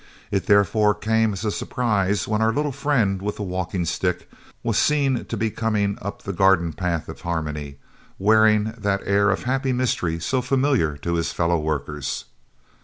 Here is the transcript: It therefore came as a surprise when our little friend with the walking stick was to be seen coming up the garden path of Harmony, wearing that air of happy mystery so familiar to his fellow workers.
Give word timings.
It 0.31 0.47
therefore 0.47 0.95
came 0.95 1.31
as 1.31 1.45
a 1.45 1.51
surprise 1.51 2.27
when 2.27 2.41
our 2.41 2.51
little 2.51 2.71
friend 2.71 3.21
with 3.21 3.35
the 3.35 3.43
walking 3.43 3.85
stick 3.85 4.27
was 4.63 4.75
to 4.87 5.37
be 5.37 5.47
seen 5.49 5.53
coming 5.53 5.99
up 6.01 6.23
the 6.23 6.33
garden 6.33 6.73
path 6.73 7.07
of 7.07 7.21
Harmony, 7.21 7.77
wearing 8.17 8.73
that 8.79 9.03
air 9.05 9.29
of 9.29 9.43
happy 9.43 9.73
mystery 9.73 10.19
so 10.19 10.41
familiar 10.41 10.97
to 10.97 11.13
his 11.13 11.31
fellow 11.31 11.59
workers. 11.59 12.25